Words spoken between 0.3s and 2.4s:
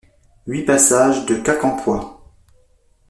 huit passage de Quincampoix